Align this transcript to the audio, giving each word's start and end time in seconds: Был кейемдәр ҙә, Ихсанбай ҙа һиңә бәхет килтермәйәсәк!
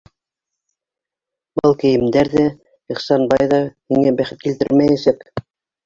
Был 1.59 1.75
кейемдәр 1.85 2.33
ҙә, 2.33 2.47
Ихсанбай 2.97 3.53
ҙа 3.55 3.63
һиңә 3.71 4.19
бәхет 4.23 4.47
килтермәйәсәк! 4.49 5.27